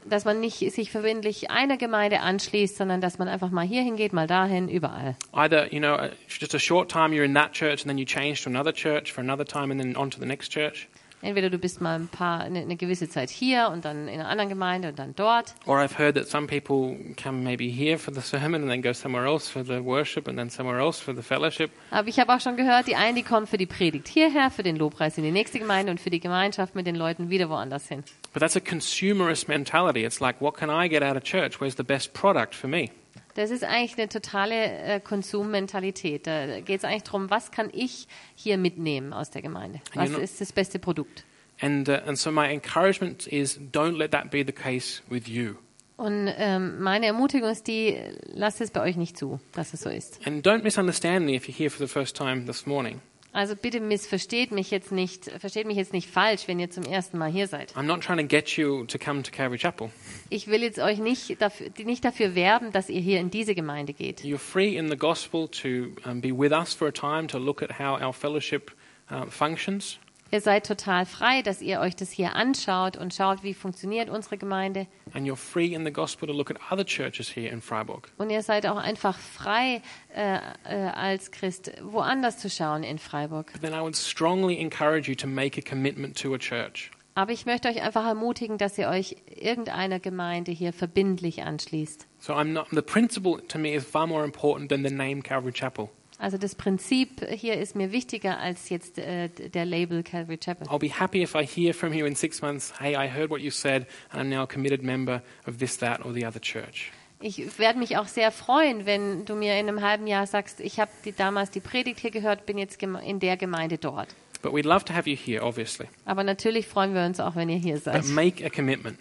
[0.07, 4.13] Dass man nicht sich verbindlich einer Gemeinde anschließt, sondern dass man einfach mal hier hingeht,
[4.13, 5.15] mal dahin, überall.
[5.33, 8.05] Either, you know, uh, just a short time you're in that church and then you
[8.05, 10.87] change to another church for another time and then on to the next church.
[11.25, 14.29] Entweder du bist mal ein paar, eine, eine gewisse Zeit hier und dann in einer
[14.29, 15.55] anderen Gemeinde und dann dort.
[15.65, 18.93] Or I've heard that some people come maybe here for the sermon and then go
[18.93, 21.71] somewhere else for the worship and then somewhere else for the fellowship.
[21.89, 24.61] Aber ich habe auch schon gehört, die einen, die kommen für die Predigt hierher, für
[24.61, 27.87] den Lobpreis in die nächste Gemeinde und für die Gemeinschaft mit den Leuten wieder woanders
[27.87, 28.03] hin.
[28.35, 30.03] But that's a consumerist mentality.
[30.03, 31.61] It's like, what can I get out of church?
[31.61, 32.89] Where's the best product for me?
[33.35, 36.27] Das ist eigentlich eine totale äh, Konsummentalität.
[36.27, 39.79] Da geht es eigentlich darum, was kann ich hier mitnehmen aus der Gemeinde?
[39.95, 41.23] And Was ist das beste Produkt?
[41.61, 45.55] And, uh, and so my encouragement is don't let that be the case with you.
[45.95, 49.89] Und ähm, meine Ermutigung ist die, lasst es bei euch nicht zu, dass es so
[49.89, 50.19] ist.
[50.27, 52.99] And don't misunderstand me if you're here for the first time this morning.
[53.35, 57.17] Also bitte missversteht mich jetzt nicht, versteht mich jetzt nicht falsch, wenn ihr zum ersten
[57.17, 57.73] Mal hier seid.
[57.75, 59.89] I'm not trying to get you to come to Calvary Chapel.
[60.29, 63.91] Ich will jetzt euch nicht dafür, nicht dafür werben, dass ihr hier in diese Gemeinde
[63.91, 64.21] geht.
[64.21, 67.61] You're free in the gospel to um, be with us for a time to look
[67.61, 68.71] at how our fellowship
[69.11, 69.99] uh, functions.
[70.35, 74.37] Ihr seid total frei, dass ihr euch das hier anschaut und schaut, wie funktioniert unsere
[74.37, 74.85] Gemeinde.
[75.13, 78.11] And you're free in the gospel to look at other churches here in Freiburg.
[78.17, 79.81] Und ihr seid auch einfach frei
[80.13, 83.53] äh, äh, als Christ, woanders zu schauen in Freiburg.
[83.53, 86.91] But then I would strongly encourage you to make a commitment to a church.
[87.13, 92.07] Aber ich möchte euch einfach ermutigen, dass ihr euch irgendeiner Gemeinde hier verbindlich anschließt.
[92.19, 95.53] So I'm not, the principle to me is far more important than the name Calvary
[95.53, 95.91] Chapel.
[96.17, 100.67] Also das Prinzip hier ist mir wichtiger als jetzt äh, der Label Calvary Chapel.
[100.67, 103.41] I'll be happy if I hear from you in six months, hey, I heard what
[103.41, 106.91] you said, and I'm now a committed member of this, that, or the other church.
[107.21, 110.79] Ich werde mich auch sehr freuen, wenn du mir in einem halben Jahr sagst, ich
[110.79, 114.09] habe damals die Predigt hier gehört, bin jetzt in der Gemeinde dort.
[114.41, 115.87] But we'd love to have you here, obviously.
[116.05, 118.01] Aber natürlich freuen wir uns auch, wenn ihr hier seid.
[118.01, 118.99] But make a commitment.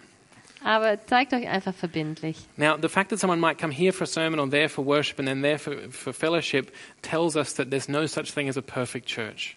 [0.65, 2.37] Aber zeigt euch einfach verbindlich.
[2.57, 5.19] Now, the fact that someone might come here for a sermon or there for worship
[5.19, 6.71] and then there for, for fellowship
[7.03, 9.55] tells us that there's no such thing as a perfect church.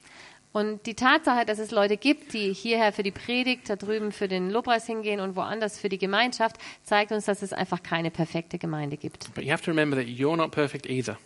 [0.52, 4.28] Und die Tatsache, dass es Leute gibt, die hierher für die Predigt, da drüben für
[4.28, 8.58] den Lobpreis hingehen und woanders für die Gemeinschaft, zeigt uns, dass es einfach keine perfekte
[8.58, 9.32] Gemeinde gibt.
[9.34, 11.16] But you have to remember that you're not perfect either.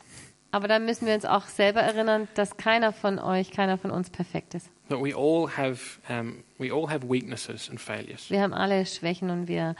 [0.52, 4.10] Aber dann müssen wir uns auch selber erinnern, dass keiner von euch, keiner von uns
[4.10, 4.70] perfekt ist.
[4.90, 8.30] That we all have, um, we all have weaknesses and failures.
[8.30, 9.74] Wir haben alle Schwächen und wir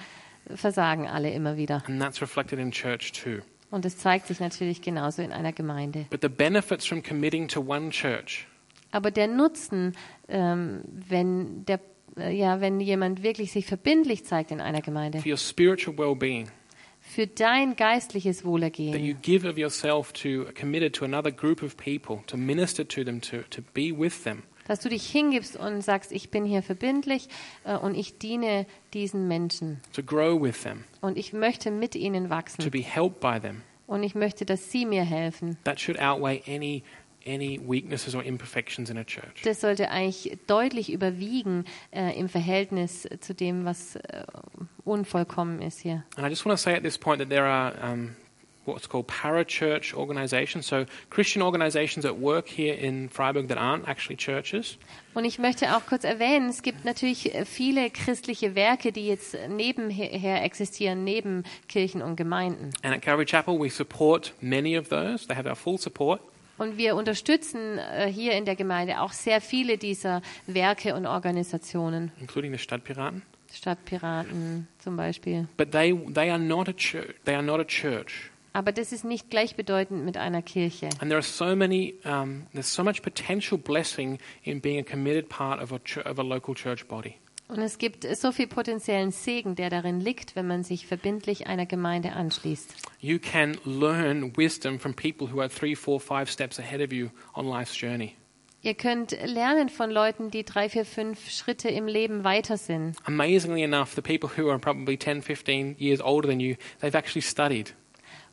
[0.54, 1.82] versagen alle immer wieder.
[1.86, 3.42] And that's reflected in church too.
[3.70, 6.06] Und es zeigt sich natürlich genauso in einer Gemeinde.
[6.10, 8.46] But the benefits from committing to one church
[8.92, 9.94] Aber der Nutzen,
[10.28, 11.80] ähm, wenn, der,
[12.16, 16.48] äh, ja, wenn jemand wirklich sich verbindlich zeigt in einer Gemeinde, for your spiritual well-being,
[17.12, 21.76] für dein geistliches that you Wohlergehen, give of yourself to committed to another group of
[21.76, 25.82] people, to minister to them, to, to be with them, dass du dich hingibst und
[25.82, 27.28] sagst, ich bin hier verbindlich
[27.64, 29.80] äh, und ich diene diesen Menschen.
[29.92, 33.62] To grow with them, und ich möchte mit ihnen to wachsen be helped by them.
[33.86, 35.58] und ich möchte, dass sie mir helfen.
[35.64, 36.82] That should outweigh any
[37.26, 39.42] any weaknesses or imperfections in a church.
[39.44, 44.24] Das sollte eigentlich deutlich überwiegen äh, im Verhältnis zu dem, was äh,
[44.84, 46.04] unvollkommen ist hier.
[46.16, 48.16] And I just want to say at this point that there are um,
[48.64, 54.16] what's called parachurch organizations, so Christian organizations that work here in Freiburg that aren't actually
[54.16, 54.78] churches.
[55.14, 59.36] Und ich möchte auch kurz erwähnen, es gibt natürlich äh, viele christliche Werke, die jetzt
[59.48, 62.70] nebenher existieren, neben Kirchen und Gemeinden.
[62.82, 65.26] And at Calvary Chapel, we support many of those.
[65.26, 66.20] They have our full support.
[66.58, 72.12] Und wir unterstützen äh, hier in der Gemeinde auch sehr viele dieser Werke und Organisationen,
[72.20, 73.22] including the Stadtpiraten.
[73.52, 75.48] Stadtpiraten zum Beispiel.
[75.56, 77.14] But they, they, are not a church.
[77.24, 78.30] they are not a church.
[78.54, 80.90] Aber das ist nicht gleichbedeutend mit einer Kirche.
[81.00, 85.28] And there are so many, um, there's so much potential blessing in being a committed
[85.28, 87.14] part of a, of a local church body.
[87.52, 91.66] Und es gibt so viel potenziellen Segen, der darin liegt, wenn man sich verbindlich einer
[91.66, 92.74] Gemeinde anschließt.
[92.98, 97.10] You can learn wisdom from people who are three, four, five steps ahead of you
[97.34, 98.16] on life's journey.
[98.62, 102.96] Ihr könnt lernen von Leuten, die drei, vier, fünf Schritte im Leben weiter sind.
[103.04, 107.20] Amazingly enough, the people who are probably 10, 15 years older than you, they've actually
[107.20, 107.74] studied.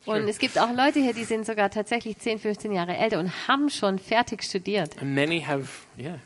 [0.05, 3.49] Und es gibt auch Leute hier, die sind sogar tatsächlich 10, 15 Jahre älter und
[3.49, 4.97] haben schon fertig studiert.
[5.01, 6.19] And many have, yeah,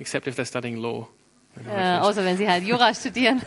[0.00, 1.06] except if they're studying law.
[1.68, 3.42] Äh, außer wenn sie halt Jura studieren.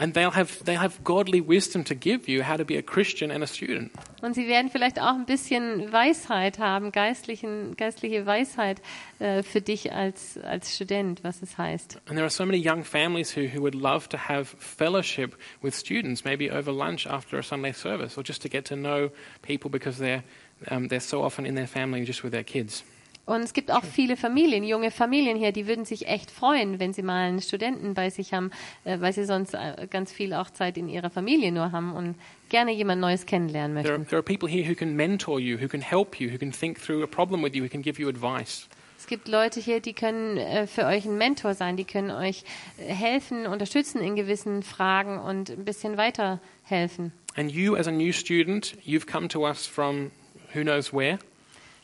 [0.00, 3.32] And they'll have, they'll have godly wisdom to give you how to be a Christian
[3.32, 3.90] and a student.
[4.22, 8.80] Und sie werden vielleicht auch ein bisschen Weisheit haben, geistlichen, geistliche Weisheit
[9.18, 11.96] äh, für dich als, als Student, was es heißt.
[12.06, 15.74] And there are so many young families who, who would love to have fellowship with
[15.74, 19.10] students, maybe over lunch after a Sunday service, or just to get to know
[19.42, 20.22] people because they're,
[20.68, 22.84] um, they're so often in their family just with their kids.
[23.28, 26.94] Und es gibt auch viele Familien, junge Familien hier, die würden sich echt freuen, wenn
[26.94, 28.50] sie mal einen Studenten bei sich haben,
[28.84, 32.14] äh, weil sie sonst äh, ganz viel auch Zeit in ihrer Familie nur haben und
[32.48, 34.08] gerne jemand Neues kennenlernen There are, möchten.
[34.08, 36.80] there are people here who can mentor you, who can help you, who can think
[36.82, 38.66] through a problem with you, who can give you advice.
[38.98, 42.44] Es gibt Leute hier, die können äh, für euch ein Mentor sein, die können euch
[42.78, 47.12] helfen, unterstützen in gewissen Fragen und ein bisschen weiterhelfen.
[47.36, 50.12] And you, as a new student, you've come to us from
[50.54, 51.18] who knows where,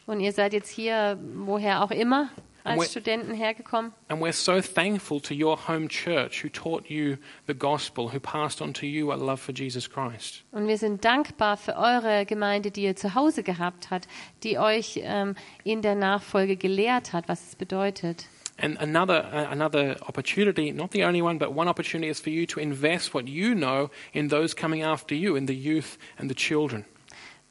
[0.07, 2.29] Und ihr seid jetzt hier, woher auch immer,
[2.65, 3.93] als Studenten hergekommen.
[4.09, 8.63] and we're so thankful to your home church who taught you the gospel, who passed
[8.63, 10.45] on to you a love for Jesus Christ.
[10.51, 14.09] Und wir sind dankbar für eure Gemeinde, die ihr zu Hause gehabt habt,
[14.43, 18.27] die euch ähm, in der Nachfolge gelehrt hat, was es bedeutet.
[18.57, 22.47] And another, uh, another opportunity, not the only one, but one opportunity is for you
[22.47, 26.37] to invest what you know in those coming after you, in the youth and the
[26.37, 26.85] children.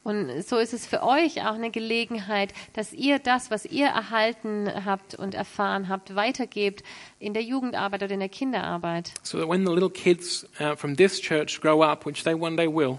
[0.04, 4.70] Und so ist es für euch auch eine Gelegenheit, dass ihr das, was ihr erhalten
[4.84, 6.84] habt und erfahren habt, weitergebt
[7.18, 9.12] in der Jugendarbeit oder in der Kinderarbeit.
[9.22, 12.54] So that when the little kids uh, from this church grow up, which they one
[12.54, 12.98] day will,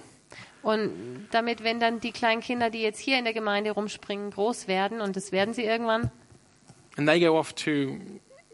[0.64, 4.68] Und damit, wenn dann die kleinen Kinder, die jetzt hier in der Gemeinde rumspringen, groß
[4.68, 6.10] werden, und das werden sie irgendwann,
[6.98, 8.00] and they go off to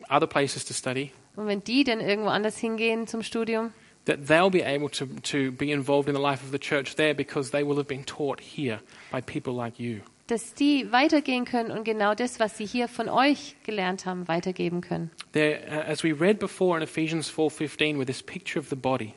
[0.10, 3.72] other places to study, und wenn die dann irgendwo anders hingehen zum Studium,
[4.06, 7.14] that they'll be able to, to be involved in the life of the church there
[7.14, 8.80] because they will have been taught here
[9.12, 10.02] by people like you.
[10.28, 14.80] dass die weitergehen können und genau das, was sie hier von euch gelernt haben, weitergeben
[14.80, 15.12] können.
[15.34, 19.14] There, uh, as we read before in Ephesians 4:15 with this picture of the body,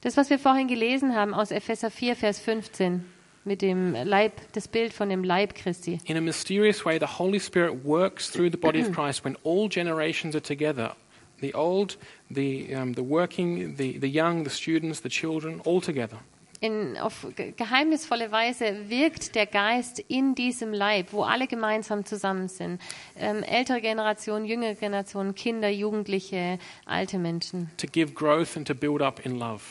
[0.00, 3.04] Das, was wir vorhin gelesen haben aus Epheser 4, Vers 15,
[3.44, 6.00] mit dem Leib, das Bild von dem Leib Christi.
[6.04, 9.68] in a mysterious way, the Holy Spirit works through the body of Christ when all
[9.68, 10.94] generations are together.
[11.40, 11.98] The old,
[12.30, 16.18] the, um, the working, the, the young, the students, the children, all together.
[16.60, 22.48] In, auf ge- geheimnisvolle Weise wirkt der Geist in diesem Leib, wo alle gemeinsam zusammen
[22.48, 22.80] sind.
[23.18, 27.70] Ähm, ältere Generation, jüngere Generation, Kinder, Jugendliche, alte Menschen.
[27.76, 29.62] to give growth and to build up in love.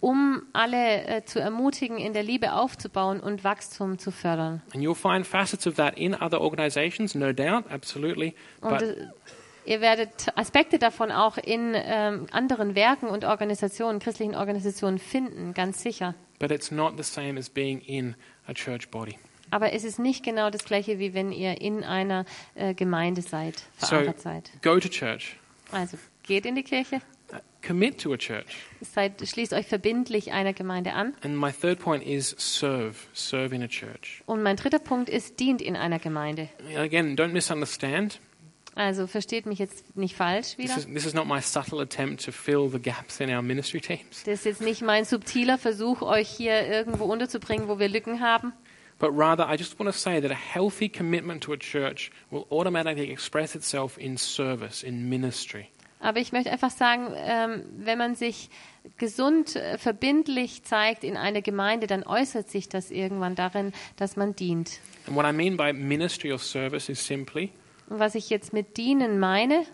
[0.00, 4.62] Um alle äh, zu ermutigen, in der Liebe aufzubauen und Wachstum zu fördern.
[4.72, 8.36] And you'll find facets of that in other organizations, no doubt, absolutely.
[8.60, 8.84] But
[9.68, 15.82] ihr werdet Aspekte davon auch in ähm, anderen Werken und Organisationen, christlichen Organisationen finden, ganz
[15.82, 16.14] sicher.
[16.40, 18.14] but it's not the same as being in
[18.46, 19.16] a church body.
[19.50, 23.62] Aber es ist nicht genau das gleiche, wie wenn ihr in einer äh, Gemeinde seid,
[23.78, 24.50] So verankert seid.
[24.62, 25.36] go to church,
[25.72, 27.00] Also geht in die Kirche,
[27.30, 28.46] Uh, commit to a church.
[28.80, 31.14] seid, schließt euch verbindlich einer Gemeinde an.
[31.22, 34.22] And my third point is serve, serve in a church.
[34.24, 36.48] Und mein dritter Punkt ist, dient in einer Gemeinde.
[36.74, 38.18] Again, don't misunderstand.
[38.78, 40.76] Also versteht mich jetzt nicht falsch This wieder.
[40.76, 44.22] is, this is not my subtle attempt to fill the gaps in our ministry teams,
[44.24, 48.52] Das ist jetzt nicht mein subtiler Versuch, euch hier irgendwo unterzubringen, wo wir Lücken haben.
[49.00, 52.46] but rather I just want to say that a healthy commitment to a church will
[52.50, 55.66] automatically express itself in service, in ministry.
[56.00, 58.48] Aber ich möchte einfach sagen, ähm, wenn man sich
[58.96, 64.36] gesund, äh, verbindlich zeigt in einer Gemeinde, dann äußert sich das irgendwann darin, dass man
[64.36, 64.78] dient.
[65.08, 67.50] And what I mean by ministry or service is simply
[67.88, 69.64] was ich jetzt mit dienen meine,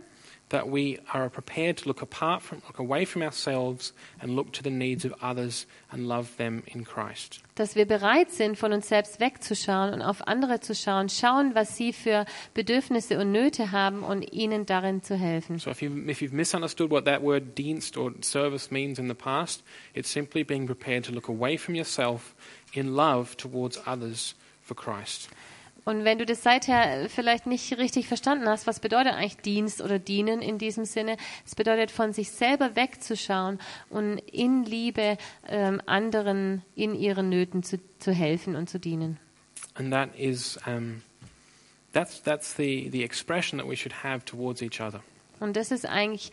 [0.50, 4.62] that we are prepared to look apart from, look away from ourselves and look to
[4.62, 7.40] the needs of others and love them in Christ.
[7.54, 11.76] dass wir bereit sind, von uns selbst wegzuschauen und auf andere zu schauen, schauen, was
[11.76, 15.58] sie für Bedürfnisse und Nöte haben und ihnen darin zu helfen.
[15.58, 19.14] So if, you, if you've misunderstood what that word dienst or service means in the
[19.14, 19.62] past,
[19.94, 22.34] it's simply being prepared to look away from yourself
[22.74, 25.28] in love towards others for Christ.
[25.84, 29.98] Und wenn du das seither vielleicht nicht richtig verstanden hast, was bedeutet eigentlich Dienst oder
[29.98, 31.16] Dienen in diesem Sinne?
[31.44, 33.58] Es bedeutet, von sich selber wegzuschauen
[33.90, 39.18] und in Liebe ähm, anderen in ihren Nöten zu, zu helfen und zu dienen.
[39.74, 41.02] And that is, um,
[41.92, 45.02] that's, that's the, the expression that we should have towards each other.
[45.40, 46.30] Und das ist eigentlich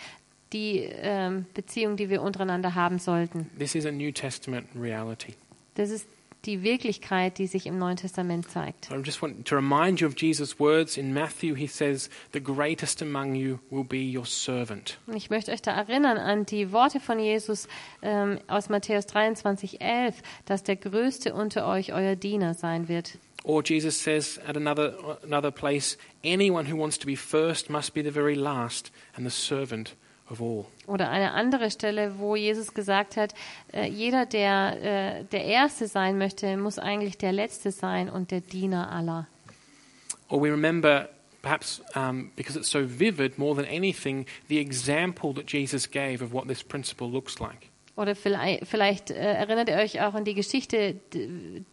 [0.54, 3.50] die ähm, Beziehung, die wir untereinander haben sollten.
[3.58, 5.36] This is a New Testament reality.
[5.76, 6.08] Das ist
[6.46, 8.86] die Wirklichkeit, die sich im Neuen Testament zeigt.
[8.86, 11.56] So I just want to remind you of Jesus' words in Matthew.
[11.56, 14.98] He says, The greatest among you will be your servant.
[15.14, 17.68] Ich möchte euch da erinnern an die Worte von Jesus
[18.02, 23.18] ähm, aus Matthäus 23, 11, dass der Größte unter euch euer Diener sein wird.
[23.44, 28.04] Or Jesus says at another, another place, Anyone who wants to be first must be
[28.04, 29.96] the very last and the servant
[30.40, 30.66] all.
[30.88, 33.34] Oder eine andere Stelle, wo Jesus gesagt hat,
[33.74, 38.42] äh, jeder, der äh, der Erste sein möchte, muss eigentlich der Letzte sein und der
[38.42, 39.28] Diener aller.
[40.30, 41.10] Or we remember,
[41.42, 46.32] perhaps um, because it's so vivid more than anything, the example that Jesus gave of
[46.32, 47.72] what this principle looks like.
[47.98, 50.96] Oder vielleicht, vielleicht äh, erinnert ihr euch auch an die Geschichte,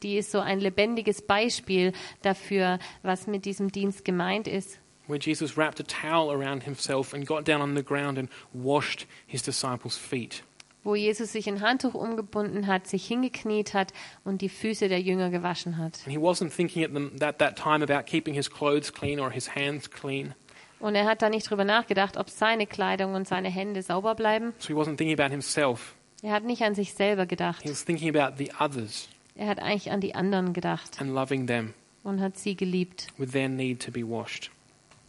[0.02, 1.92] die ist so ein lebendiges Beispiel
[2.22, 4.80] dafür, was mit diesem Dienst gemeint ist.
[5.08, 9.06] Where Jesus wrapped a towel around himself and got down on the ground and washed
[9.26, 10.44] his disciples' feet.
[10.84, 13.92] Wo Jesus sich ein Handtuch umgebunden hat, sich hingekniet hat
[14.24, 15.98] und die Füße der Jünger gewaschen hat.
[16.04, 19.30] And he wasn't thinking at the, that, that time about keeping his clothes clean or
[19.30, 20.34] his hands clean.
[20.78, 24.52] Und er hat da nicht drüber nachgedacht, ob seine Kleidung und seine Hände sauber bleiben.
[24.58, 25.94] So he wasn't thinking about himself.
[26.22, 27.62] Er hat nicht an sich selber gedacht.
[27.62, 31.46] He was thinking about the others Er hat eigentlich an die anderen gedacht and loving
[31.46, 33.08] them und hat sie geliebt.
[33.18, 34.50] with their need to be washed.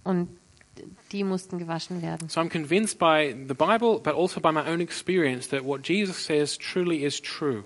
[0.04, 0.30] Und
[1.12, 2.30] die mussten gewaschen werden.
[2.30, 6.24] So I'm convinced by the Bible, but also by my own experience, that what Jesus
[6.24, 7.64] says truly is true.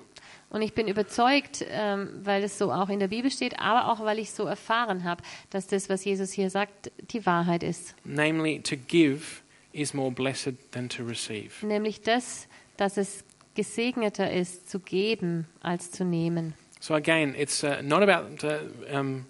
[0.50, 4.06] Und ich bin überzeugt, ähm, weil es so auch in der Bibel steht, aber auch
[4.06, 7.96] weil ich so erfahren habe, dass das, was Jesus hier sagt, die Wahrheit ist.
[8.04, 9.42] Namely, to give
[9.72, 11.66] is more blessed than to receive.
[11.66, 13.24] Nämlich das, dass es
[13.56, 16.54] gesegneter ist, zu geben als zu nehmen.
[16.80, 19.26] So again, it's uh, not about uh, um,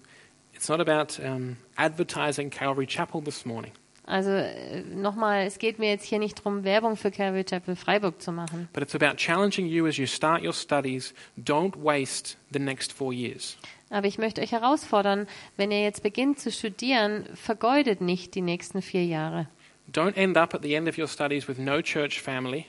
[0.64, 3.72] it's not about um, advertising Calvary Chapel this morning.
[4.06, 8.20] Also äh, nochmal, es geht mir jetzt hier nicht darum, Werbung für Calvary Chapel Freiburg
[8.20, 8.68] zu machen.
[8.72, 11.12] But it's about challenging you as you start your studies.
[11.38, 13.58] Don't waste the next four years.
[13.90, 15.26] Aber ich möchte euch herausfordern,
[15.56, 19.46] wenn ihr jetzt beginnt zu studieren, vergeudet nicht die nächsten vier Jahre.
[19.92, 22.64] Don't end up at the end of your studies with no church family.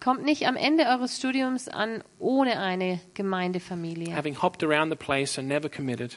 [0.00, 4.14] Kommt nicht am Ende eures Studiums an ohne eine Gemeindefamilie.
[4.14, 6.16] having hopped around the place and never committed.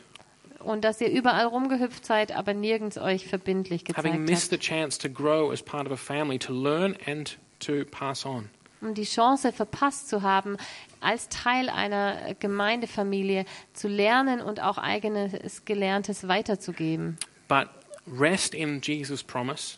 [0.63, 4.63] Und dass ihr überall rumgehüpft seid, aber nirgends euch verbindlich having gezeigt missed the habt.
[4.63, 8.49] chance to grow as part of a family, to learn and to pass on.
[8.81, 10.55] Um die Chance verpasst zu haben,
[11.01, 17.17] als Teil einer Gemeindefamilie zu lernen und auch eigenes Gelerntes weiterzugeben.
[17.47, 17.67] But
[18.07, 19.77] rest in Jesus' promise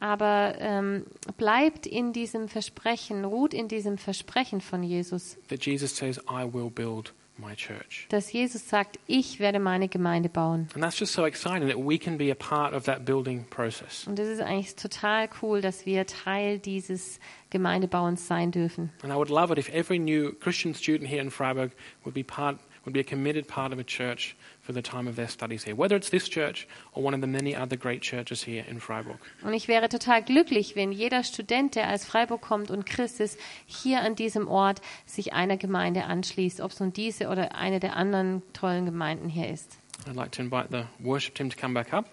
[0.00, 1.06] Aber ähm,
[1.36, 6.70] bleibt in diesem Versprechen, ruht in diesem Versprechen von Jesus, that Jesus says, I will
[6.70, 8.06] build my church.
[8.10, 10.68] dass Jesus sagt, ich werde meine Gemeinde bauen.
[10.74, 14.06] And that's just so exciting that we can be a part of that building process.
[14.06, 17.20] Und es ist eigentlich total cool, dass wir Teil dieses
[17.50, 18.90] Gemeindebauens sein dürfen.
[19.02, 21.72] And I would love it if every new Christian student here in Freiburg
[22.04, 24.34] would be part would be a committed part of a church
[24.68, 27.26] for the time of their studies here, whether it's this church or one of the
[27.26, 29.16] many other great churches here in Freiburg.
[29.42, 33.38] Und ich wäre total glücklich, wenn jeder Student, der aus Freiburg kommt und Christ ist,
[33.64, 37.96] hier an diesem Ort sich einer Gemeinde anschließt, ob es nun diese oder eine der
[37.96, 39.78] anderen tollen Gemeinden hier ist.
[40.06, 42.04] I'd like to invite the worship team to come back up.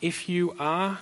[0.00, 0.98] If you are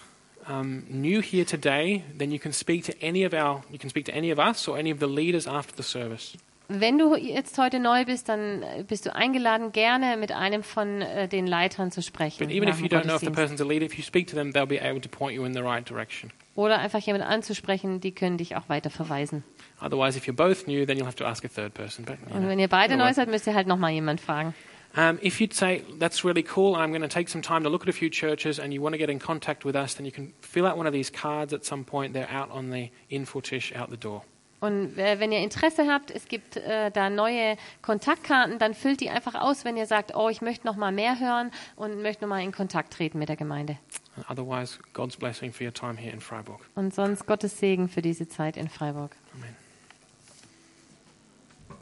[0.49, 4.07] um, new here today, then you can speak to any of our you can speak
[4.07, 6.35] to any of us or any of the leaders after the service.
[6.73, 11.03] Wenn du jetzt heute neu bist, dann äh, bist du eingeladen, gerne mit einem von
[11.03, 12.39] äh, den Leitern zu sprechen.
[12.47, 13.59] But even nach if dem you don't know if the Gottesdienst.
[13.59, 15.53] person's a leader, if you speak to them, they'll be able to point you in
[15.53, 16.31] the right direction.
[16.55, 19.43] Oder einfach jemanden anzusprechen, die können dich auch weiter verweisen.
[19.81, 22.05] Otherwise, if you're both new, then you'll have to ask a third person.
[22.05, 24.55] But, you Und know, wenn ihr beide neu seid, müsst ihr halt nochmal jemand fragen.
[24.97, 27.83] Um, if you'd say, that's really cool, I'm going to take some time to look
[27.83, 30.11] at a few churches and you want to get in contact with us, then you
[30.13, 32.13] can fill out one of these cards at some point.
[32.13, 34.23] They're out on the info tish out the door.
[34.61, 39.11] Und äh, wenn ihr Interesse habt, es gibt äh, da neue Kontaktkarten, dann füllt die
[39.11, 42.29] einfach aus, wenn ihr sagt, oh, ich möchte noch mal mehr hören und möchte noch
[42.29, 43.79] mal in Kontakt treten mit der Gemeinde.
[44.17, 46.61] And otherwise, God's blessing for your time here in Freiburg.
[46.75, 49.17] Und sonst Gottes Segen für diese Zeit in Freiburg.
[49.35, 49.57] Amen.